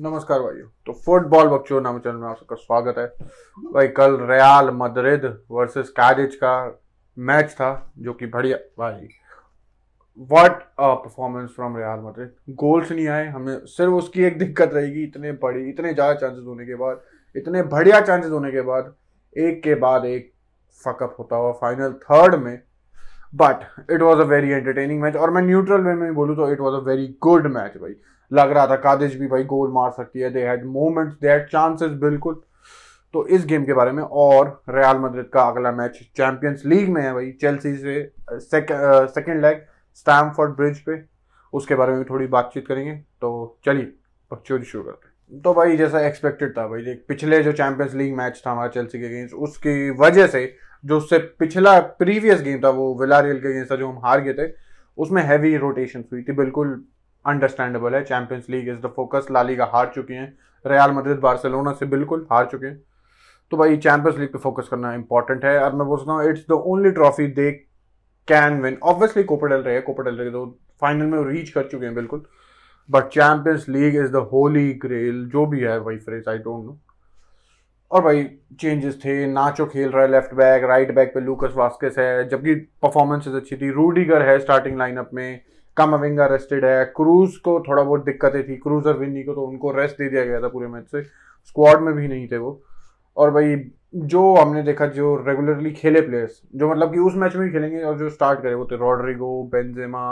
नमस्कार 0.00 0.40
भाइयों। 0.40 0.66
तो 0.86 0.92
फुटबॉल 1.06 1.48
बच्चों 1.48 1.80
नाम 1.80 1.98
चैनल 1.98 2.16
में 2.16 2.28
आप 2.28 2.36
सबका 2.36 2.56
स्वागत 2.56 2.98
है। 2.98 3.06
भाई, 3.72 3.88
कल 3.88 4.16
रियाल 4.20 4.70
मद्रिद 4.74 5.24
वर्सेस 5.50 5.88
कैडिज 5.98 6.34
का 6.34 6.52
मैच 7.16 7.50
था, 7.50 7.92
जो 7.98 8.12
कि 8.12 8.26
बढ़िया, 8.26 8.56
भाई। 8.78 9.08
What 10.30 10.62
a 10.62 10.92
performance 10.94 11.50
from 11.50 11.76
Real 11.76 11.98
Madrid 11.98 12.54
goals 12.54 12.92
नहीं 12.92 13.06
आए, 13.08 13.26
हमें 13.28 13.66
सिर्फ़ 13.66 13.92
उसकी 13.92 14.24
एक 14.24 14.38
दिक्कत 14.38 14.70
रहेगी, 14.74 15.04
इतने 15.04 15.32
बड़ी 15.42 15.68
इतने 15.70 15.92
ज़्यादा 15.94 16.14
चांसेस 16.14 16.44
होने 16.46 16.66
के 16.66 16.74
बाद, 16.74 17.00
इतने 17.34 17.62
बढ़िया 17.64 18.00
चांसेस 18.00 18.30
होने 18.30 18.50
के 18.50 18.60
बाद, 18.62 18.92
एक 19.36 19.62
के 19.62 19.74
बाद 19.76 20.04
एक 20.06 20.32
फकअप 20.80 21.16
होता 21.18 21.36
हुआ 21.36 21.52
फाइनल 21.60 21.92
थर्ड 22.04 22.34
में। 22.34 22.60
But 23.34 23.90
it 23.90 24.02
was 24.02 24.20
a 24.20 24.24
very 24.26 24.50
entertaining 24.50 25.00
match 25.00 25.16
और 25.16 25.30
मैं 25.30 25.42
न्यूट्रल 25.42 25.80
वे 25.80 25.94
में 25.94 26.14
बोलूँ 26.14 26.36
तो 26.36 26.50
it 26.52 26.60
was 26.60 26.74
a 26.74 26.84
very 26.86 27.06
good 27.22 27.46
match 27.46 27.76
भाई। 27.76 27.94
लग 28.30 28.52
रहा 28.52 28.66
था 28.66 28.76
कादिश 28.78 29.14
भी 29.16 29.26
भाई 29.26 29.44
गोल 29.44 29.72
मार 29.72 29.90
सकती 29.90 30.20
है 30.20 30.30
they 30.30 30.46
had 30.46 30.64
moments 30.68 31.14
they 31.20 31.28
had 31.28 31.46
chances 31.48 31.90
बिल्कुल। 32.00 32.40
तो 33.14 33.26
इस 33.26 33.44
गेम 33.46 33.64
के 33.64 33.72
बारे 33.72 33.92
में 33.92 34.02
और 34.02 34.62
रियाल 34.68 34.98
मद्रिद 34.98 35.28
का 35.32 35.42
अगला 35.42 35.72
मैच 35.72 35.98
चैंपियंस 36.16 36.62
लीग 36.66 36.88
में 36.88 37.02
है 37.02 37.12
भाई 37.14 37.30
चेल्सी 37.40 37.74
से 37.76 38.12
सेकेंड 38.32 39.40
लेग 39.42 39.64
स्टैमफोर्ड 39.96 40.56
ब्रिज 40.56 40.78
पे। 40.80 41.00
उसके 41.52 41.74
बारे 41.74 41.92
में 41.92 42.04
थोड़ी 42.04 42.26
बातचीत 42.28 42.66
करेंगे 42.66 42.94
तो 42.94 43.58
चलिए 43.64 43.92
बक्चौरी 44.30 44.64
शुरू 44.64 44.84
करते 44.84 45.06
हैं। 45.06 45.40
तो 45.42 45.54
भाई 45.54 45.76
जैसा 45.76 46.00
एक्सपेक्टेड 46.06 46.56
था 46.58 46.66
भाई 46.68 46.94
पिछले 47.08 47.42
जो 47.42 47.52
चैंपियंस 47.52 47.94
लीग 47.94 48.16
मैच 48.16 48.42
था 48.46 48.50
हमारा 48.50 48.68
चेल्सी 48.68 48.98
के 48.98 49.06
अगेंस्ट 49.06 49.34
उसकी 49.36 49.90
वजह 49.98 50.26
से, 50.26 50.44
जो 50.84 50.96
उससे 50.96 51.18
पिछला 51.38 51.78
प्रीवियस 51.80 52.42
गेम 52.42 52.60
था, 52.64 52.68
वो 52.70 52.94
विलारियल 53.00 53.40
के 53.40 53.48
अगेंस्ट 53.48 53.70
था, 53.72 53.76
जो 53.76 53.88
हम 53.88 53.98
हार 54.04 54.20
गए 54.20 54.32
थे, 54.34 54.52
उसमें 54.98 55.22
हैवी 55.22 55.56
रोटेशन 55.56 56.04
हुई 56.12 56.22
थी, 56.22 56.32
बिल्कुल 56.34 56.82
अंडरस्टैंडेबल 57.24 57.94
है। 57.94 58.02
Champions 58.04 58.46
League 58.50 58.68
is 58.68 58.78
the 58.78 58.92
focus 58.96 59.26
La Liga 59.30 59.70
हार 59.72 59.90
चुकी 59.94 60.14
हैं। 60.14 60.32
रियाल 60.64 60.92
मद्रिद 60.92 61.18
बार्सिलोना 61.18 61.72
से 61.72 61.86
बिल्कुल 61.86 62.26
हार 62.32 62.46
चुके 62.46 62.66
हैं। 62.66 62.82
तो 63.52 63.56
भाई 63.56 63.76
चैंपियंस 63.78 64.18
लीग 64.18 64.28
पे 64.28 64.38
फोकस 64.38 64.68
करना 64.68 64.92
इंपॉर्टेंट 64.94 65.44
है। 65.44 65.58
और 65.60 65.74
मैं 65.74 65.86
बोलता 65.86 66.12
हूँ 66.12 66.28
it's 66.30 66.44
the 66.50 66.52
only 66.52 66.90
trophy 66.90 67.26
they 67.28 67.50
can 68.28 68.60
win 68.62 68.76
obviously 68.82 69.22
Copa del 69.24 69.62
Rey 69.62 69.80
Copa del 69.80 70.14
Rey 70.14 70.30
तो 70.30 70.44
फाइनल 70.80 71.06
में 71.06 71.24
रीच 71.24 71.50
कर 71.50 71.66
चुके 71.68 71.86
हैं 71.86 71.94
बिल्कुल। 71.94 72.22
But 72.88 73.08
Champions 73.08 73.66
League 73.68 73.96
is 73.96 74.12
the 74.12 74.16
holy 74.32 74.72
grail 74.82 75.24
जो 75.32 75.44
भी 75.46 75.60
है 75.60 75.78
भाई 75.80 75.96
फ्रेज 75.98 76.28
आई 76.28 76.38
डोंट 76.38 76.64
नो 76.64 76.78
और 77.90 78.02
भाई 78.02 78.24
चेंजेस 78.60 78.98
थे। 79.04 79.26
नाचो 79.26 79.66
खेल 79.66 79.88
रहा 79.90 80.02
है 80.02 80.10
लेफ़्ट 80.10 80.34
बैक 80.34 80.64
राइट 80.64 80.94
बैक 80.94 81.12
पे 81.14 81.20
लूकस 81.20 81.54
वास्केस 81.56 81.98
है। 81.98 82.28
जबकि 82.28 82.54
परफॉर्मेंसेज 82.82 83.34
अच्छी 83.34 83.56
थी। 83.56 83.70
रूडीगर 83.72 84.22
है 84.22 84.38
स्टार्टिंग 84.38 84.78
लाइनअप 84.78 85.10
में। 85.14 85.40
कामाविंगा 85.80 86.26
रेस्टेड 86.26 86.64
है। 86.64 86.84
क्रूज 86.96 87.36
को 87.36 87.60
थोड़ा 87.60 87.82
बहुत 87.82 88.04
दिक्कतें 88.04 88.42
थी। 88.48 88.56
क्रूजर 88.56 88.96
विन्नी 88.96 89.22
को 89.22 89.34
तो 89.34 89.42
उनको 89.42 89.72
रेस्ट 89.72 89.96
दे 89.96 90.08
दिया 90.08 90.24
गया 90.24 90.40
था 90.40 90.48
पूरे 90.48 90.66
मैच 90.68 90.86
से। 90.86 91.02
स्क्वाड 91.48 91.80
में 91.80 91.94
भी 91.94 92.08
नहीं 92.08 92.26
थे 92.28 92.38
वो। 92.38 92.60
और 93.16 93.30
भाई, 93.30 93.54
जो 93.94 94.34
हमने 94.36 94.62
देखा, 94.62 94.86
जो 94.86 95.14
रेगुलरली 95.26 95.70
खेले 95.72 96.00
प्लेयर्स 96.00 96.40
जो 96.54 96.70
मतलब 96.70 96.92
कि 96.92 96.98
उस 97.00 97.14
मैच 97.16 97.36
में 97.36 97.46
ही 97.46 97.52
खेलेंगे 97.52 97.82
और 97.82 97.96
जो 97.98 98.10
स्टार्ट 98.10 98.42
करे 98.42 98.54
वो 98.54 98.64
थे 98.64 98.76
रॉड्रिगो 98.76 99.30
बेंजेमा 99.52 100.02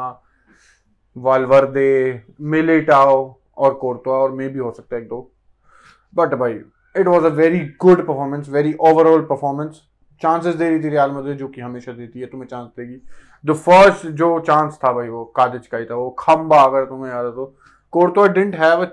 वालवर्दे 1.17 2.23
मिलेटाओ 2.41 3.21
और 3.57 3.75
कोर्टवा 3.75 4.15
और 4.15 4.33
मे 4.33 4.49
भी 4.49 4.59
हो 4.59 4.71
सकता 4.71 4.97
है 4.97 5.03
एक 5.03 5.09
दो। 5.09 5.21
बट 6.15 6.35
भाई 6.35 6.53
it 6.97 7.07
was 7.07 7.25
a 7.25 7.29
very 7.29 7.61
good 7.81 8.07
performance 8.07 8.49
very 8.49 8.75
overall 8.81 9.23
performance 9.23 9.81
chances 10.23 10.55
दे 10.55 10.69
रही 10.69 10.81
थी 10.81 10.89
रियाल 10.89 11.11
मद्रिद 11.13 11.37
जो 11.39 11.49
कि 11.49 11.61
हमेशा 11.61 11.93
देती 11.93 12.21
है, 12.21 12.27
तुम्हें 12.27 12.49
चांस 12.49 12.69
देगी। 12.77 13.01
जो 13.45 13.55
फ़र्स्ट 13.57 14.07
जो 14.09 14.39
चांस 14.41 14.79
था 14.85 14.93
भाई, 14.93 15.09
वो 15.09 15.25
कादिज 15.37 15.67
का 15.67 15.79
ही 15.79 15.85
था, 15.85 15.95
वो 15.95 16.11
खम्बा 16.19 16.63
अगर 16.63 16.85
तुम्हें 16.85 17.13
याद 17.13 17.27
है 17.27 17.33
तो। 17.33 17.55
Courtois 17.93 18.27
didn't 18.29 18.55
have 18.57 18.85
a 18.85 18.89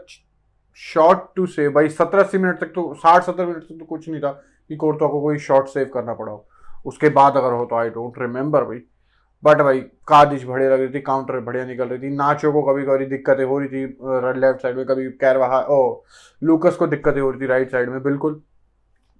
shot 0.80 1.26
to 1.36 1.46
save 1.48 1.72
भाई, 1.72 1.90
सत्रह 1.90 2.24
अस्सी 2.24 2.38
मिनट 2.38 2.60
तक 2.60 2.72
तो 2.76 2.94
साठ 2.96 3.24
सत्तर 3.24 3.46
मिनट 3.46 3.64
तक 3.64 3.80
तो 3.80 3.86
कुछ 3.86 4.08
नहीं 4.10 4.22
था 4.22 4.32
कि 4.70 4.76
कोर्टो 4.76 5.08
को 5.08 5.22
कोई 5.22 5.38
शॉट 5.40 5.68
सेव 5.68 5.90
करना 5.94 6.14
पड़ा 6.14 6.32
हो। 6.32 6.46
उसके 6.86 7.10
बाद 7.12 7.38
अगर 7.38 7.54
हो 7.54 7.66
तो 7.66 7.76
आई 7.76 7.90
डोंट 7.90 8.20
रिमेंबर 8.20 8.64
भाई। 8.64 8.82
बट 9.44 9.62
भाई 9.62 9.80
कादिश 10.08 10.44
बढ़िया 10.46 10.70
लग 10.70 10.80
रही 10.80 10.90
थी 10.90 11.00
काउंटर 11.02 11.40
बढ़िया 11.40 11.66
निकल 11.66 11.88
रही 11.88 12.00
थी। 12.00 12.16
नाचो 12.16 12.52
को 12.52 12.62
कभी 12.64 12.84
कभी 12.86 13.06
दिक्कतें 13.08 13.44
हो 13.46 13.60
रही 13.60 13.68
थी 13.70 13.86
लेफ़्ट 14.40 14.62
साइड 14.62 14.78
में, 14.78 14.86
कभी 14.86 15.10
कैरवाहा 15.14 15.60
ओ 15.62 16.04
लूकस 16.42 16.76
को 16.76 16.88
दिक्कतें 16.88 17.22
हो 17.22 17.30
रही 17.32 17.42
थी 17.42 17.46
राइट 17.48 17.72
साइड 17.72 17.90
में, 17.90 18.02
बिल्कुल। 18.04 18.42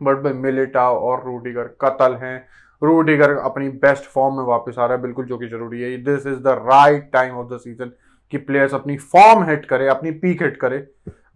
बट 0.02 0.18
भाई 0.18 0.34
मिलिटा 0.34 0.90
और 0.92 1.24
रूडिगर 1.26 1.68
कतल 1.82 2.16
हैं। 2.16 2.38
रूडिगर 2.82 3.32
अपनी 3.32 3.70
बेस्ट 3.70 4.04
फॉर्म 4.04 4.36
में 4.38 4.44
वापस 4.44 4.76
आ 4.80 4.86
रहा 4.86 4.96
है, 4.96 5.02
बिल्कुल 5.02 5.26
जो 5.26 5.38
कि 5.38 5.48
ज़रूरी 5.48 5.82
है। 5.82 5.98
This 6.04 6.26
is 6.28 6.40
the 6.40 6.62
right 6.66 7.10
time 7.14 7.36
of 7.36 7.54
the 7.54 7.58
season 7.58 7.92
कि 8.34 8.38
प्लेयर्स 8.38 8.74
अपनी 8.74 8.98
फॉर्म 8.98 9.44
हिट 9.50 9.66
करे, 9.66 9.88
अपनी 9.88 10.12
पीक 10.12 10.42
हिट 10.44 10.58
करे। 10.58 10.78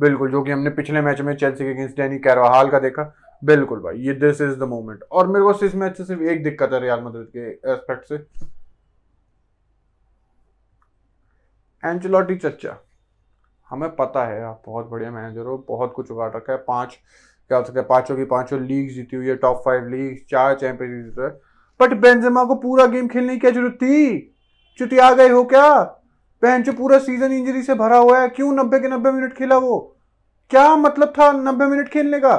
बिल्कुल, 0.02 0.32
जो 0.32 0.42
कि 0.44 0.52
हमने 0.52 0.70
पिछले 0.70 1.02
मैच 1.02 1.22
में 1.22 1.36
चेल्सी 1.36 1.64
के 1.64 1.72
अगेंस्ट 1.72 1.98
डैनी 1.98 2.18
कैरवाहाल 2.20 2.70
का 2.70 2.80
देखा। 2.80 3.14
बिल्कुल 3.42 3.80
भाई, 3.80 3.98
ये 3.98 4.14
दिस 4.14 4.42
इज़ 4.42 4.60
द 4.60 4.64
मोमेंट 4.64 5.04
और 5.12 5.28
मेरे 5.28 5.46
को 5.46 5.66
इस 5.66 5.76
मैच 5.76 5.98
से 5.98 6.06
सिर्फ़ 6.06 6.22
एक 6.24 6.44
दिक्कत 6.44 6.74
है 6.74 6.80
रियाल 6.80 7.02
मद्रिद 7.04 7.28
के 7.28 7.72
एस्पेक्ट 7.72 8.06
से। 8.06 8.16
एंचलॉटी 11.84 12.36
चच्चा 12.36 12.78
हमें 13.70 13.90
पता 13.96 14.26
है 14.26 14.44
आप 14.44 14.62
बहुत 14.66 14.86
बढ़िया 14.86 15.12
मैनेजर 15.12 15.42
हो, 15.42 15.58
बहुत 15.68 15.94
कुछ 15.96 16.12
उगाड़ 16.12 16.32
रखा 16.36 16.54
है। 16.54 16.58
पाँच 16.58 16.98
क्या 17.50 17.58
हो 17.58 17.64
सकता 17.64 17.80
है, 17.80 17.86
पाँचों 17.86 18.16
की 18.16 18.24
पाँचों 18.26 18.62
लीग 18.62 18.90
जीती 18.90 19.16
हुई 19.16 19.28
है 19.28 19.36
टॉप 19.36 19.62
फाइव 19.66 19.88
लीग 19.90 20.18
चार 20.30 20.54
चैंपियन 20.56 20.92
जीते 21.04 21.22
है। 21.22 21.30
बट 21.80 21.94
बेंजेमा 22.02 22.44
को 22.44 22.56
पूरा 22.58 22.86
गेम 22.86 23.08
खेलने 23.08 23.34
की 23.34 23.40
क्या 23.40 23.52
ज़रूरत 23.52 23.78
थी? 23.82 25.00
आ 25.00 25.12
गए 25.14 25.30
हो 25.30 25.44
क्या? 25.46 25.82
पहन 26.44 26.64
जो 26.64 26.74
पूरा 26.74 26.98
सीज़न 27.00 27.32
इंजरी 27.32 27.62
से 27.64 27.74
भरा 27.76 27.98
हुआ 27.98 28.20
है, 28.20 28.28
क्यों 28.30 28.52
नब्बे 28.54 28.80
के 28.80 28.88
नब्बे 28.88 29.12
मिनट 29.12 29.34
खेला 29.34 29.58
वो? 29.58 29.80
क्या 30.52 30.76
मतलब 30.76 31.14
था 31.20 31.32
नब्बे 31.32 31.66
मिनट 31.66 31.90
खेलने 31.90 32.20
का? 32.20 32.36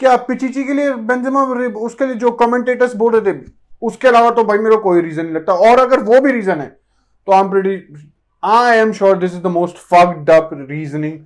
क्या 0.00 0.16
पिचिची 0.18 0.64
के 0.64 0.72
लिए 0.72 0.92
बेंजेमा 0.92 1.42
उसके 1.80 2.06
लिए 2.06 2.14
जो 2.14 2.30
कमेंटेटर्स 2.32 2.94
बोल 2.96 3.16
रहे 3.16 3.32
थे, 3.32 3.38
उसके 3.82 4.08
अलावा 4.08 4.30
तो 4.30 4.44
भाई 4.44 4.58
मेरे 4.58 4.76
कोई 4.78 5.00
रीजन 5.00 5.24
नहीं 5.24 5.34
लगता। 5.34 5.52
और 5.52 5.80
अगर 5.80 6.00
वो 6.02 6.20
भी 6.20 6.32
रीजन 6.32 6.60
है 6.60 6.66
तो 7.28 7.32
I 7.32 7.40
am 7.40 7.50
pretty 7.50 8.10
I 8.42 8.78
am 8.78 8.92
sure 8.92 9.18
this 9.18 9.34
is 9.34 9.42
the 9.42 9.46
most 9.52 9.76
fucked 9.90 10.30
up 10.30 10.50
reasoning 10.52 11.18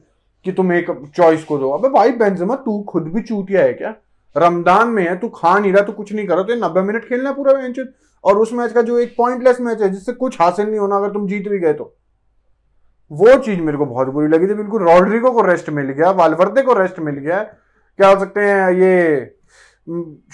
कि 0.46 0.52
तुम 0.52 0.72
एक 0.72 0.90
चॉइस 1.16 1.44
को 1.44 1.58
दो। 1.58 1.70
अबे 1.70 1.88
भाई 1.90 2.12
बेंजेमा 2.14 2.54
तू 2.56 2.78
खुद 2.88 3.08
भी 3.08 3.22
चूतिया 3.22 3.62
है 3.62 3.72
क्या? 3.74 3.94
रमदान 4.36 4.88
में 4.88 5.02
है, 5.02 5.16
तू 5.16 5.28
खा 5.30 5.58
नहीं 5.58 5.72
रहा, 5.72 5.82
तू 5.82 5.92
कुछ 5.92 6.12
नहीं 6.12 6.26
कर 6.26 6.34
रहा 6.34 6.44
तो 6.44 6.54
नब्बे 6.56 6.80
मिनट 6.82 7.04
खेलना 7.04 7.32
पूरा 7.32 7.52
मैच 7.54 7.80
और 8.24 8.38
उस 8.38 8.52
मैच 8.52 8.72
का 8.72 8.82
जो 8.82 8.98
एक 8.98 9.14
पॉइंटलेस 9.18 9.60
मैच 9.60 9.82
है, 9.82 9.88
जिससे 9.88 10.12
कुछ 10.14 10.40
हासिल 10.40 10.66
नहीं 10.66 10.78
होना, 10.78 10.96
अगर 10.96 11.10
तुम 11.10 11.26
जीत 11.28 11.48
भी 11.48 11.58
गए 11.58 11.72
तो। 11.72 11.94
वो 13.10 13.36
चीज़ 13.36 13.60
मेरे 13.60 13.78
को 13.78 13.86
बहुत 13.86 14.08
बुरी 14.08 14.28
लगी 14.28 14.46
थी, 14.46 14.54
बिल्कुल 14.54 14.82
रॉड्रिगो 14.82 15.30
को 15.30 15.42
रेस्ट 15.42 15.70
मिल 15.70 15.90
गया 15.90 16.10
वालवर्दे 16.12 16.62
को 16.62 16.72
रेस्ट 16.74 16.98
मिल 17.00 17.14
गया। 17.16 17.42
क्या 17.42 18.08
हो 18.08 18.18
सकते 18.20 18.40
हैं 18.40 18.70
ये 18.72 19.34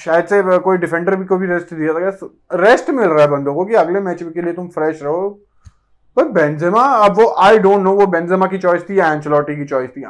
शायद 0.00 0.26
से 0.26 0.58
कोई 0.58 0.76
डिफेंडर 0.78 1.16
भी 1.16 1.24
को 1.24 1.36
भी 1.36 1.46
रेस्ट 1.46 1.74
दिया 1.74 2.10
था। 2.10 2.28
रेस्ट 2.60 2.90
मिल 2.90 3.08
रहा 3.08 3.22
है 3.22 3.30
बंदों 3.30 3.54
को 3.54 3.64
कि 3.64 3.74
अगले 3.74 4.00
मैच 4.00 4.22
के 4.22 4.42
लिए 4.42 4.52
तुम 4.52 4.68
फ्रेश 4.68 5.02
रहो? 5.02 5.40
पर 6.16 6.28
बेंजेमा, 6.30 6.82
अब 6.82 7.16
वो 7.16 7.28
आई 7.40 7.58
डोंट 7.58 7.80
नो 7.80 7.92
वो 7.92 8.06
बेंजेमा 8.06 8.46
की 8.46 8.58
चॉइस 8.58 8.88
थी 8.88 8.98
या 8.98 9.12
एंचलॉटी 9.12 9.56
की 9.56 9.64
चॉइस 9.64 9.90
थी? 9.90 10.04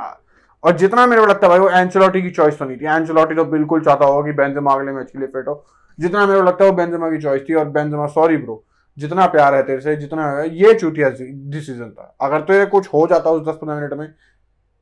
और 0.63 0.77
जितना 0.77 1.07
मेरे 1.07 1.21
को 1.21 1.27
लगता 1.27 1.47
है 1.47 1.49
भाई, 1.51 1.59
वो 1.59 1.69
एंचलॉटी 1.71 2.23
की 2.23 2.31
चॉइस 2.31 2.59
तो 2.59 2.65
नहीं 2.65 2.77
थी। 2.77 2.85
एंचलॉटी 2.87 3.35
तो 3.35 3.45
बिल्कुल 3.47 3.81
चाहता 3.81 4.05
होगा 4.05 4.27
कि 4.27 4.37
बेंजेमा 4.37 4.73
अगले 4.73 4.93
मैच 4.93 5.11
के 5.11 5.19
लिए 5.19 5.29
फिट 5.29 5.49
हो। 5.49 5.65
जितना 5.99 6.27
मेरे 6.27 6.41
को 6.41 6.47
लगता 6.47 6.65
है 6.65 6.71
वो 6.71 6.77
बेंजेमा 6.77 7.11
की 7.11 7.19
चॉइस 7.19 7.43
थी 7.49 7.55
और 7.55 7.69
बेंजेमा 7.71 8.07
सॉरी 8.09 8.37
ब्रो 8.37 8.63
जितना 8.99 9.27
प्यार 9.27 9.55
है 9.55 9.63
तेरे 9.63 9.81
से, 9.81 9.95
जितना, 9.97 10.41
ये 10.43 10.75
चुटिया 10.75 11.09
डिसीज़न 11.11 11.91
था 11.91 12.17
अगर 12.21 12.41
तो 12.41 12.55
ये 12.55 12.65
कुछ 12.67 12.89
हो 12.89 13.07
जाता 13.07 13.31
उस 13.31 13.43
दस 13.43 13.55
पंद्रह 13.55 13.77
मिनट 13.77 13.93
में, 13.93 14.15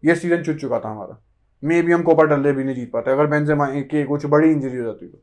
ये 0.03 0.15
सीज़न 0.15 0.43
चुट 0.43 0.57
चुका 0.57 0.79
था 0.79 0.89
हमारा। 0.89 1.19
मे 1.63 1.81
बी 1.83 1.93
हम 1.93 2.03
कोपा 2.03 2.25
डल्ले 2.25 2.53
भी 2.53 2.65
नहीं 2.65 2.75
जीत 2.75 2.91
पाते, 2.93 3.11
अगर 3.11 3.27
बेंजेमा 3.27 3.67
की 3.67 4.05
कुछ 4.05 4.27
बड़ी 4.27 4.51
इंजरी 4.51 4.77
हो 4.77 4.85
जाती 4.85 5.07
तो। 5.07 5.23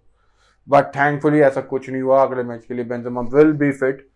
बट 0.68 0.96
थैंकफुली 0.96 1.40
ऐसा 1.42 1.62
कुछ 1.64 1.90
नहीं 1.90 2.02
हुआ 2.02 2.22
अगले 2.22 2.44
मैच 2.44 2.66
के 2.66 2.74
लिए, 2.74 2.86
Benzema 2.86 3.22
will 3.34 3.52
be 3.54 3.72
fit 3.72 4.08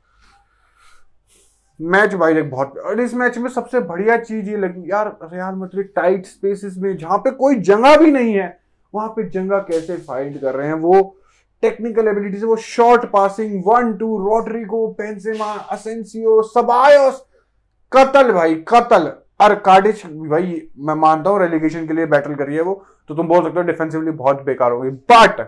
match 1.82 2.14
भाई 2.16 2.38
एक 2.38 2.50
बहुत 2.52 2.78
और 2.80 3.00
इस 3.02 3.14
मैच 3.14 3.38
में 3.38 3.50
सबसे 3.50 3.80
बढ़िया 3.82 4.18
चीज़ 4.18 4.50
ये 4.50 4.58
लगी, 4.58 4.90
यार 4.92 5.08
रियाल 5.24 5.56
मैड्रिड 5.56 5.94
टाइट 5.96 6.26
स्पेसेस 6.26 6.76
में, 6.78 6.96
जहाँ 6.98 7.18
पे 7.18 7.32
कोई 7.34 7.56
जगह 7.62 7.96
भी 7.98 8.12
नहीं 8.12 8.34
है, 8.34 8.58
वहाँ 8.94 9.08
पे 9.10 9.30
जगह 9.30 9.60
कैसे 9.70 9.96
फाइंड 9.98 10.40
कर 10.42 10.56
रहे 10.56 10.68
हैं? 10.68 10.74
वो 10.76 11.18
टेक्निकल 11.64 12.08
एबिलिटी 12.08 12.38
से 12.38 12.46
वो 12.46 12.56
short 12.58 13.06
passing 13.12 13.62
one 13.66 13.94
two 13.98 14.18
Rodrygo 14.20 14.88
Benzema 15.00 15.52
Asensio 15.72 16.42
Ceballos 16.44 17.26
कतल 17.92 18.32
भाई, 18.34 18.56
कतल। 18.68 19.12
और 19.40 19.54
कार्डिच 19.56 20.06
भाई, 20.06 20.62
मैं 20.78 20.96
मानता 20.96 21.30
हूँ 21.30 21.40
रेलिगेशन 21.40 21.88
के 21.88 21.94
लिए 21.94 22.06
बैटल 22.08 22.36
करी 22.36 22.56
है 22.56 22.62
वो 22.62 22.74
तो 23.10 23.16
तुम 23.16 23.28
बोल 23.28 23.44
सकते 23.44 23.60
हो 23.60 23.66
डिफेंसिवली 23.66 24.12
बहुत 24.14 24.42
बेकार 24.46 24.72
होगी 24.72 24.90
but 24.90 25.42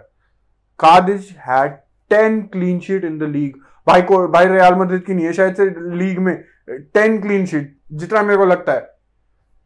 Cadiz 0.79 1.29
had 1.47 1.71
ten 2.11 2.41
clean 2.53 2.79
sheet 2.79 3.03
in 3.05 3.17
the 3.19 3.23
league 3.25 3.59
भाई 3.87 4.01
को, 4.01 4.27
भाई 4.27 4.45
रियाल 4.47 4.75
मद्रिद 4.75 5.03
की 5.03 5.13
नहीं 5.13 5.25
है, 5.25 5.33
शायद 5.33 5.55
से 5.55 5.65
लीग 5.95 6.19
में 6.19 6.35
टेन 6.67 7.19
क्लीन 7.21 7.45
शीट 7.45 7.75
जितना 7.93 8.21
मेरे 8.23 8.37
को 8.37 8.45
लगता 8.45 8.73
है। 8.73 8.91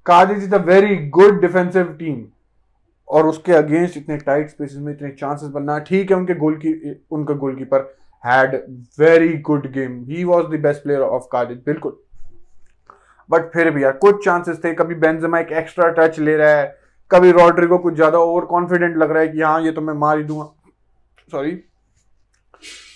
Cadiz 0.06 0.44
is 0.44 0.56
a 0.56 0.58
very 0.64 0.96
good 1.10 1.42
defensive 1.42 1.86
team 2.00 2.26
और 3.08 3.28
उसके 3.28 3.54
अगेंस्ट 3.54 3.98
इतने 3.98 4.18
टाइट 4.18 4.50
स्पेसेस 4.50 4.78
में 4.78 4.92
इतने 4.94 5.10
चांसेस 5.12 5.50
बनना, 5.50 5.78
ठीक 5.80 6.12
है 6.12 6.18
उनके 6.18 6.34
गोल 6.36 6.56
की 6.58 7.00
उनका 7.12 7.34
goalkeeper 7.36 7.94
had 8.24 8.56
very 9.00 9.38
good 9.42 9.72
game 9.74 10.04
he 10.06 10.24
was 10.24 10.46
the 10.46 10.60
best 10.62 10.84
player 10.84 11.02
of 11.02 11.28
Cadiz 11.32 11.58
बिल्कुल। 11.66 11.98
बट 13.30 13.50
फिर 13.54 13.70
भी 13.72 13.84
यार, 13.84 13.92
कुछ 13.94 14.24
चांसेस 14.26 14.64
थे, 14.64 14.74
कभी 14.74 14.96
बेंजेमा 14.96 15.40
एक 15.40 15.52
एक्स्ट्रा 15.54 15.90
टच 15.98 16.20
ले 16.20 16.36
रहा 16.38 16.50
है, 16.50 16.76
कभी 17.12 17.32
रॉड्रिगो 17.32 17.78
कुछ 17.78 17.94
ज़्यादा 17.96 18.20
ओवर 18.20 18.46
कॉन्फिडेंट 18.46 18.98
लग 18.98 19.12
रहा 19.12 19.22
है 19.22 19.28
कि 19.28 19.42
हाँ 19.42 19.62
ये 19.62 19.72
तो 19.72 19.82
मैं 19.82 19.94
मार 19.96 20.18
ही 20.18 20.24
दूँगा। 20.24 20.46
सॉरी 21.30 21.52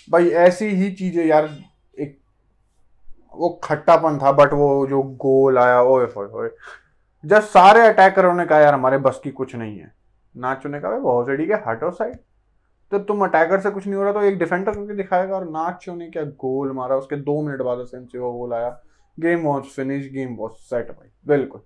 भाई, 0.08 0.28
ऐसी 0.28 0.66
ही 0.66 0.90
चीज़ें 0.92 1.24
यार, 1.26 1.48
एक 1.94 2.18
वो 3.34 3.48
खट्टापन 3.64 4.18
था 4.18 4.32
बट 4.32 4.52
वो 4.52 4.86
जो 4.86 5.02
गोल 5.02 5.58
आया, 5.58 5.80
ओए 5.82 6.06
होए 6.16 6.50
जब 7.24 7.42
सारे 7.42 7.86
अटैकरों 7.88 8.34
ने 8.34 8.44
कहा, 8.46 8.58
यार, 8.58 8.74
हमारे 8.74 8.98
बस 9.00 9.20
की 9.24 9.30
कुछ 9.32 9.54
नहीं 9.56 9.78
है। 9.78 9.92
नाचो 10.34 10.68
ने 10.68 10.80
कहा 10.80 11.24
रेडी 11.26 11.46
के 11.46 11.54
हटो 11.66 11.90
साइड 11.92 12.16
तो 12.92 12.98
तुम 13.00 13.24
अटैकर 13.24 13.60
से 13.60 13.70
कुछ 13.70 13.86
नहीं 13.86 13.96
हो 13.96 14.02
रहा 14.02 14.12
तो 14.12 14.22
एक 14.22 14.38
डिफेंडर 14.38 14.72
करके 14.72 14.94
दिखाएगा, 14.94 15.34
और 15.36 15.44
नाचो 15.46 15.94
ने 15.94 16.08
क्या 16.10 16.22
गोल 16.24 16.72
मारा, 16.72 16.96
उसके 16.96 17.16
दो 17.18 17.40
मिनट 17.42 17.60
बाद 17.60 17.84
सेंचुरी 17.84 18.20
गोल 18.22 18.52
आया। 18.54 18.68
Game 19.18 19.42
was 19.42 19.64
finish 19.66 20.10
game 20.12 20.34
was 20.36 20.52
set 20.52 20.88
भाई, 20.88 21.08
बिल्कुल। 21.26 21.60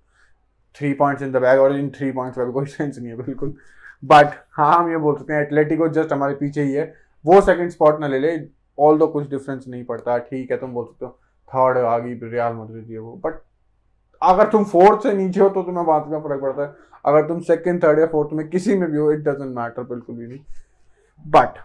Three 0.77 0.93
points 0.95 1.23
in 1.23 1.33
the 1.33 1.37
bag 1.37 1.61
और 1.61 1.77
इन 1.77 1.89
थ्री 1.91 2.11
पॉइंट्स 2.13 2.39
का 2.39 2.45
कोई 2.51 2.67
सेंस 2.67 2.99
नहीं 2.99 3.09
है, 3.09 3.17
बिल्कुल। 3.17 3.55
बट 4.03 4.35
हाँ 4.53 4.73
हम 4.75 4.91
ये 4.91 4.97
बोल 4.99 5.17
सकते 5.17 5.33
हैं 5.33 5.43
एथलेटिको 5.43 5.89
जस्ट 5.91 6.13
हमारे 6.13 6.35
पीछे 6.35 6.63
ही 6.63 6.73
है। 6.73 6.87
वो 7.27 7.41
सेकंड 7.41 7.71
स्पॉट 7.71 8.01
ना 8.01 8.07
ले 8.07 8.19
ले 8.19 8.39
ऑल 8.79 8.99
दो 8.99 9.07
कुछ 9.09 9.29
डिफरेंस 9.31 9.65
नहीं 9.69 9.85
पड़ता। 9.85 10.17
ठीक 10.21 10.51
है, 10.51 10.57
तुम 10.57 10.73
बोल 10.73 10.85
सकते 10.85 11.05
हो 11.07 11.19
थर्ड 11.49 11.79
आ 11.79 11.99
गई 11.99 12.15
रियाल 12.23 12.53
मद्रिद 12.55 12.91
ये 12.91 12.99
वो। 12.99 13.15
बट 13.25 13.41
अगर 14.23 14.49
तुम 14.49 14.65
फोर्थ 14.65 15.03
से 15.03 15.13
नीचे 15.13 15.41
हो 15.41 15.49
तो 15.49 15.63
तुम्हें 15.63 15.87
बात 15.87 16.05
का 16.11 16.19
फ़र्क 16.21 16.41
पड़ता 16.43 16.63
है। 16.63 16.75
अगर 17.05 17.27
तुम 17.29 17.41
सेकंड 17.43 17.83
थर्ड 17.85 17.99
या 17.99 18.07
फोर्थ 18.07 18.33
में 18.33 18.49
किसी 18.49 18.75
में 18.75 18.91
भी 18.91 18.99
हो 18.99 19.11
इट 19.13 19.19
डजेंट 19.21 19.57
मैटर 19.57 19.83
बिल्कुल 19.85 20.17
भी 20.17 20.27
नहीं। 20.27 20.39
बट 21.25 21.59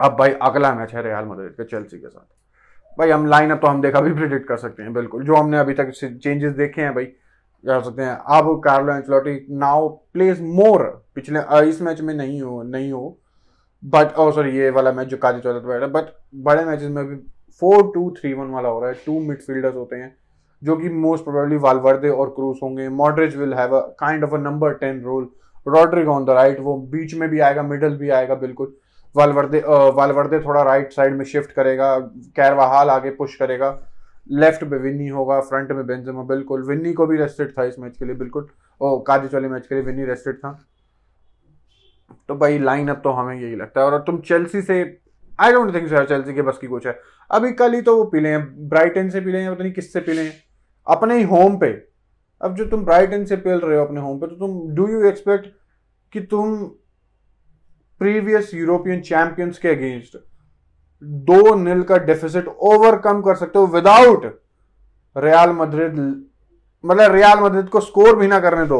अब 0.00 0.16
भाई, 0.18 0.30
अगला 0.32 0.72
मैच 0.74 0.94
है 0.94 1.02
रियाल 1.02 1.24
मद्रिद 1.24 1.52
के 1.52 1.64
चेल्सी 1.64 1.98
के 1.98 2.08
साथ। 2.08 2.98
भाई, 2.98 3.10
हम 3.10 3.26
लाइन 3.26 3.50
अप 3.50 3.60
तो 3.60 3.66
हम 3.66 3.80
देखा 3.82 4.00
भी 4.00 4.12
प्रिडिक्ट 4.14 4.46
कर 4.48 4.56
सकते 4.56 4.82
हैं, 4.82 4.92
बिल्कुल। 4.92 5.24
जो 5.24 5.34
हमने 5.34 5.58
अभी 5.58 5.74
तक 5.74 5.90
चेंजेस 5.92 6.52
देखे 6.52 6.82
हैं, 6.82 6.94
भाई, 6.94 7.04
जा 7.64 7.80
सकते 7.80 8.02
हैं। 8.02 8.16
अब 8.30 8.60
Carlo 8.64 8.92
Ancelotti 8.92 9.46
now 9.50 9.88
plays 10.12 10.40
more 10.42 10.82
पिछले 11.14 11.40
इस 11.68 11.80
मैच 11.82 12.00
में 12.00 12.12
नहीं 12.14 12.40
हो 12.42 12.62
नहीं 12.62 12.92
हो। 12.92 13.18
बट 13.86 14.14
ओ 14.14 14.30
सॉरी 14.32 14.50
ये 14.50 14.70
वाला 14.70 14.92
मैच 14.92 15.08
जो 15.08 15.16
काजी 15.16 15.40
चौदह 15.40 15.68
बैठा 15.68 15.86
बट 15.88 16.12
बड़े 16.44 16.64
मैचेस 16.64 16.90
में 16.90 17.04
भी 17.06 17.16
फोर 17.62 17.90
टू 17.94 18.10
थ्री 18.16 18.32
वन 18.34 18.50
वाला 18.50 18.68
हो 18.68 18.80
रहा 18.80 18.90
है 18.90 18.96
टू 19.06 19.18
मिडफील्डर्स 19.20 19.74
होते 19.74 19.96
हैं, 19.96 20.16
जो 20.62 20.76
कि 20.76 20.88
मोस्ट 20.90 21.24
प्रोबेबली 21.24 21.56
वालवर्दे 21.58 22.08
और 22.10 22.30
क्रूज 22.30 22.58
होंगे। 22.62 22.88
Modric 22.90 23.36
will 23.36 23.54
have 23.54 23.76
a 23.76 23.80
kind 24.00 24.24
of 24.24 24.34
a 24.34 24.38
number 24.40 24.74
ten 24.76 25.00
role 25.02 25.28
Rodrygo 25.66 26.08
on 26.08 26.24
the 26.24 26.30
right 26.30 26.60
वो 26.60 26.76
बीच 26.90 27.14
में 27.14 27.28
भी 27.30 27.40
आएगा 27.40 27.62
मिडल 27.64 27.96
भी 27.96 28.10
आएगा, 28.10 28.34
बिल्कुल। 28.36 28.74
वालवर्दे 29.14 29.62
वालवर्दे 29.96 30.38
थोड़ा 30.40 30.62
राइट 30.62 30.92
साइड 30.92 31.16
में 31.16 31.24
शिफ्ट 31.24 31.52
करेगा 31.52 31.96
कैरवाहाल 32.36 32.90
आगे 32.90 33.10
पुश 33.12 33.34
करेगा। 33.36 33.78
लेफ़्ट 34.30 34.62
में 34.64 34.78
विन्नी 34.78 35.08
होगा 35.08 35.40
फ्रंट 35.42 35.72
में 35.72 35.86
बेंजेमा 35.86 36.22
बिल्कुल। 36.24 36.62
विन्नी 36.68 36.92
को 36.92 37.06
भी 37.06 37.16
रेस्टेड 37.16 37.52
था 37.52 37.64
इस 37.64 37.78
मैच 37.78 37.96
के 37.98 38.04
लिए, 38.04 38.14
बिल्कुल। 38.14 38.48
ओ 38.80 38.98
कादिश 39.00 39.34
वाले 39.34 39.48
मैच 39.48 39.66
के 39.66 39.74
लिए 39.74 39.84
विन्नी 39.84 40.04
रेस्टेड 40.04 40.36
था। 40.36 40.58
तो 42.28 42.34
भाई 42.34 42.58
लाइन 42.58 42.88
अप 42.88 43.00
तो 43.04 43.10
हमें 43.10 43.34
यही 43.34 43.56
लगता 43.56 43.80
है। 43.80 43.86
और 43.86 44.02
तुम 44.06 44.18
चेल्सी 44.20 44.62
से 44.62 44.80
I 45.38 45.52
don't 45.52 45.74
think 45.74 45.88
sir 45.88 46.06
Chelsea 46.06 46.34
के 46.34 46.42
बस 46.42 46.58
की 46.58 46.66
कुछ 46.66 46.86
है। 46.86 46.98
अभी 47.30 47.52
कल 47.52 47.74
ही 47.74 47.82
तो 47.82 47.96
वो 47.96 48.04
पीले 48.04 48.28
हैं 48.28 48.68
ब्राइटन 48.68 49.10
से 49.10 49.20
पीले 49.20 49.38
हैं, 49.38 49.54
पता 49.54 49.62
नहीं 49.62 49.72
किससे 49.72 50.00
पीले 50.00 50.22
हैं। 50.22 50.32
अपने 50.86 51.16
ही 51.16 51.22
होम 51.24 51.58
पे। 51.58 51.70
अब 52.40 52.54
जो 52.56 52.64
तुम 52.64 52.84
ब्राइटन 52.84 53.24
से 53.24 53.36
पेल 53.36 53.58
रहे 53.58 53.78
हो 53.78 53.84
अपने 53.84 54.00
होम 54.00 54.18
पे 54.20 54.26
तो 54.26 54.36
तुम 54.36 54.74
डू 54.74 54.88
यू 54.88 55.04
एक्सपेक्ट 55.08 55.46
कि 56.12 56.20
तुम 56.20 56.64
प्रीवियस 58.00 58.54
यूरोपियन 58.54 59.00
चैंपियंस 59.00 59.58
के 59.58 59.68
अगेंस्ट 59.68 60.16
दो 61.02 61.54
नील 61.54 61.82
का 61.82 61.96
डेफिसिट 61.98 62.46
ओवरकम 62.48 63.20
कर 63.22 63.34
सकते 63.34 63.58
हो 63.58 63.66
विदाउट 63.66 64.24
रियाल 65.16 65.50
मद्रिद 65.52 65.98
मतलब 66.84 67.12
रियाल 67.12 67.38
मद्रिद 67.38 67.68
को 67.68 67.80
स्कोर 67.80 68.16
भी 68.16 68.26
ना 68.26 68.40
करने 68.40 68.66
दो 68.66 68.78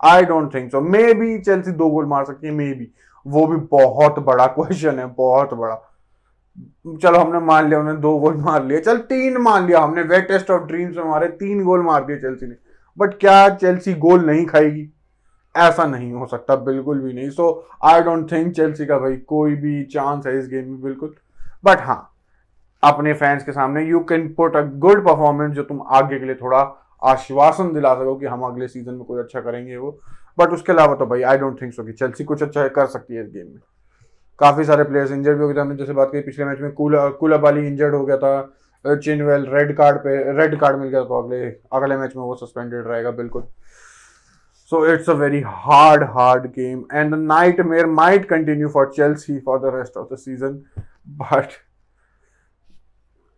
I 0.00 0.24
don't 0.24 0.54
think 0.54 0.70
so 0.70 0.80
maybe 1.14 1.38
Chelsea 1.38 1.72
दो 1.72 1.88
गोल 1.90 2.06
मार 2.06 2.24
सकती 2.24 2.46
है 2.46 2.52
मे 2.52 2.72
बी 2.74 2.92
वो 3.26 3.46
भी 3.46 3.56
बहुत 3.70 4.18
बड़ा 4.18 4.46
क्वेश्चन 4.46 4.98
है, 4.98 5.06
बहुत 5.06 5.54
बड़ा. 5.54 5.74
चलो, 7.02 7.18
हमने 7.18 7.38
मान 7.38 7.68
लिया, 7.68 7.78
उन्होंने 7.78 8.00
दो 8.00 8.18
गोल 8.18 8.36
मार 8.36 8.64
लिए. 8.64 8.80
चल, 8.80 8.98
तीन 8.98 9.36
मान 9.36 9.66
लिया 9.66 9.80
हमने. 9.80 10.02
वेट 10.02 10.28
टेस्ट 10.28 10.50
ऑफ़ 10.50 10.62
ड्रीम्स 10.62 10.96
में 10.96 11.04
मारे, 11.04 11.28
तीन 11.28 11.64
गोल 11.64 11.82
मार 11.82 12.04
दिए 12.04 12.16
चेल्सी 12.16 12.46
ने. 12.46 12.54
बट 12.98 13.18
क्या 13.20 13.48
चेल्सी 13.48 13.94
गोल 13.94 14.24
नहीं 14.26 14.44
खाएगी? 14.46 14.88
ऐसा 15.54 15.86
नहीं 15.86 16.12
हो 16.12 16.26
सकता, 16.26 16.56
बिल्कुल 16.56 17.00
भी 17.00 17.12
नहीं. 17.12 17.30
So 17.30 17.68
I 17.84 18.00
don't 18.00 18.30
think 18.32 18.54
Chelsea 18.54 18.86
का 18.86 18.98
भाई 18.98 19.16
कोई 19.16 19.54
भी 19.54 19.82
चांस 19.84 20.26
है 20.26 20.38
इस 20.38 20.48
गेम 20.48 20.68
में, 20.70 20.80
बिल्कुल. 20.82 21.14
बट 21.64 21.80
हाँ 21.80 22.12
अपने 22.82 23.12
फैंस 23.12 23.44
के 23.44 23.52
सामने 23.52 23.84
you 23.84 24.00
can 24.00 24.28
put 24.34 24.56
a 24.56 24.62
good 24.62 25.04
performance 25.04 25.52
जो 25.52 25.62
तुम 25.62 25.82
आगे 25.88 26.18
के 26.18 26.26
लिए 26.26 26.34
थोड़ा 26.34 26.62
आश्वासन 27.02 27.72
दिला 27.72 27.94
सको 27.94 28.14
कि 28.16 28.26
हम 28.26 28.42
अगले 28.46 28.68
सीज़न 28.68 28.94
में 28.94 29.04
कुछ 29.04 29.18
अच्छा 29.18 29.40
करेंगे 29.40 29.76
वो 29.76 29.98
बट 30.38 30.52
उसके 30.52 30.72
अलावा 30.72 30.94
तो 30.94 31.06
भाई 31.06 31.22
आई 31.22 31.38
डोंट 31.38 31.60
थिंक 31.62 31.72
सो 31.72 31.84
कि 31.84 31.92
चेल्सी 31.92 32.24
कुछ 32.24 32.42
अच्छा 32.42 32.66
कर 32.78 32.86
सकती 32.94 33.14
है 33.14 33.24
इस 33.24 33.30
गेम 33.32 33.46
में 33.46 33.60
काफ़ी 34.40 34.64
सारे 34.64 34.84
प्लेयर्स 34.84 35.12
इंजर्ड 35.12 35.38
भी 35.38 35.44
हो 35.44 35.48
गए 35.48 35.60
हमने 35.60 35.76
जैसे 35.76 35.92
बात 35.92 36.08
की 36.12 36.20
पिछले 36.20 36.44
मैच 36.44 36.60
में 36.60 36.72
कुला 36.72 37.08
कुलाबाली 37.20 37.66
इंजर्ड 37.66 37.94
हो 37.94 38.04
गया 38.06 38.16
था 38.16 38.96
चिनवेल 39.02 39.46
रेड 39.50 39.76
कार्ड 39.76 39.98
पे 39.98 40.16
रेड 40.38 40.58
कार्ड 40.60 40.78
मिल 40.78 40.88
गया 40.88 41.02
तो 41.04 41.22
अगले 41.22 41.46
अगले 41.72 41.96
मैच 41.96 42.16
में 42.16 42.22
वो 42.22 42.34
सस्पेंडेड 42.36 42.86
रहेगा 42.86 43.10
बिल्कुल 43.22 43.48
So 44.72 44.82
it's 44.82 45.06
a 45.06 45.14
very 45.14 45.42
hard, 45.42 46.02
hard 46.02 46.52
game, 46.52 46.86
and 46.90 47.12
the 47.12 47.16
nightmare 47.16 47.86
might 47.86 48.28
continue 48.28 48.68
for 48.68 48.90
Chelsea 48.90 49.38
for 49.38 49.60
the 49.60 49.70
rest 49.70 49.96
of 49.96 50.08
the 50.08 50.18
season. 50.18 50.64
But 51.06 51.58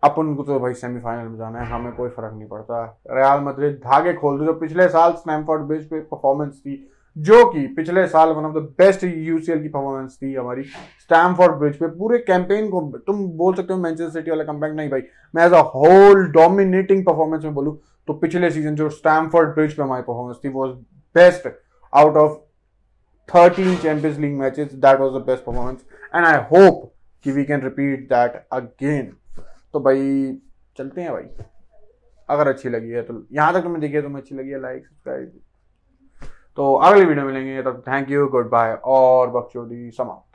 अपन 0.03 0.35
को 0.35 0.43
तो 0.43 0.59
भाई 0.61 0.75
सेमीफाइनल 0.75 1.29
में 1.29 1.39
जाना 1.39 1.61
है 1.61 1.67
हमें 1.67 1.93
कोई 1.93 2.09
फ़र्क 2.11 2.35
नहीं 2.35 2.49
पड़ता 2.49 2.85
रियाल 3.11 3.41
मद्रिद 3.41 3.75
धागे 3.85 4.13
खोल 4.15 4.39
दो 4.39 4.45
जो 4.45 4.53
पिछले 4.61 4.89
साल 4.89 5.13
स्नैमफोर्ड 5.15 5.63
ब्रिज 5.63 5.89
पे 5.91 6.01
परफॉर्मेंस 6.01 6.61
थी 6.67 6.85
जो 7.17 7.45
कि 7.53 7.67
पिछले 7.77 8.07
साल 8.09 8.29
one 8.33 8.45
of 8.45 8.55
the 8.55 8.63
best 8.79 9.05
UCL 9.05 9.63
की 9.63 9.69
परफॉर्मेंस 9.69 10.19
थी 10.23 10.35
हमारी 10.35 10.63
स्टैमफोर्ड 11.01 11.55
ब्रिज 11.61 11.77
पे 11.77 11.87
पूरे 11.99 12.19
कैंपेन 12.27 12.69
को 12.71 12.81
तुम 13.07 13.27
बोल 13.39 13.55
सकते 13.55 13.73
हो 13.73 13.79
मैनचेस्टर 13.81 14.13
सिटी 14.13 14.31
वाला 14.31 14.45
कंपैक्ट 14.45 14.77
नहीं 14.77 14.91
भाई 14.91 15.03
मैं 15.35 15.47
as 15.47 15.53
a 15.53 15.63
whole 15.75 16.27
dominating 16.33 17.05
performance 17.07 17.45
में 17.45 17.55
बोलूँ 17.55 17.79
तो 18.09 18.15
पिछले 18.19 18.51
सीज़न 18.51 18.75
जो 18.75 18.89
स्टैमफोर्ड 18.91 19.55
ब्रिज 19.55 19.77
पे 19.77 19.83
हमारी 19.83 20.03
परफॉर्मेंस 20.03 20.41
थी 20.45 20.49
वो 20.49 20.67
best 21.15 21.47
out 21.93 22.17
of 22.17 22.41
13 23.29 23.81
Champions 23.81 24.19
League 24.19 24.35
matches. 24.35 24.75
That 24.75 25.01
was 25.01 25.13
the 25.13 25.21
best 25.21 25.45
performance, 25.45 25.85
and 26.13 26.27
I 26.27 26.37
hope 26.43 26.93
कि 27.25 27.35
we 27.35 27.45
can 27.45 27.61
repeat 27.61 28.09
that 28.09 28.47
again. 28.53 29.17
तो 29.75 29.81
भाई, 29.81 30.33
चलते 30.77 31.01
हैं 31.01 31.13
भाई। 31.13 31.29
अगर 32.29 32.49
अच्छी 32.49 32.69
लगी 32.69 32.91
है 32.91 33.03
तो 33.03 33.23
यहाँ 33.33 33.53
तक 33.53 33.63
तुम्हें 33.63 33.81
देखिए 33.81 34.03
तुम्हें 34.03 34.21
अच्छी 34.21 34.35
लगी 34.35 34.51
है 34.51 34.61
लाइक 34.61 34.87
सब्सक्राइब 34.87 35.41
तो 36.59 36.73
अगली 36.75 37.05
वीडियो 37.05 37.27
मिलेंगे, 37.27 37.63
तब 37.63 37.83
थैंक 37.89 38.11
यू 38.11 38.27
गुड 38.29 38.49
बाय 38.51 38.75
और 38.87 39.31
बख्शोदी 39.31 39.91
समाप्त। 39.91 40.28